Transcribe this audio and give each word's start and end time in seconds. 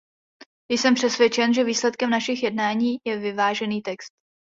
Jsem 0.69 0.95
přesvědčen, 0.95 1.53
že 1.53 1.63
výsledkem 1.63 2.09
našich 2.09 2.43
jednání 2.43 2.97
je 3.05 3.17
vyvážený 3.17 3.81
text. 3.81 4.13